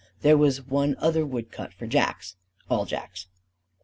[0.21, 2.35] There was one other wood cut for jacks
[2.71, 3.27] all jacks.